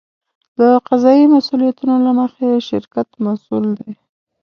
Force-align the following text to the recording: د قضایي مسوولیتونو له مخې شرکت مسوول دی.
د 0.57 0.59
قضایي 0.87 1.25
مسوولیتونو 1.33 1.95
له 2.05 2.11
مخې 2.19 2.49
شرکت 2.69 3.07
مسوول 3.25 3.65
دی. 3.79 3.91